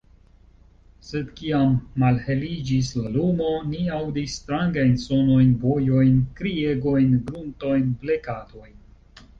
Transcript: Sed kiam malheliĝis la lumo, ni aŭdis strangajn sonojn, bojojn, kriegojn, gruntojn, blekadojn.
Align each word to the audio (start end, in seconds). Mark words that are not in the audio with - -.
Sed 1.09 1.27
kiam 1.39 1.75
malheliĝis 2.03 2.89
la 3.01 3.11
lumo, 3.17 3.51
ni 3.75 3.83
aŭdis 3.99 4.39
strangajn 4.41 4.99
sonojn, 5.05 5.53
bojojn, 5.69 6.19
kriegojn, 6.43 7.17
gruntojn, 7.31 7.95
blekadojn. 8.05 8.77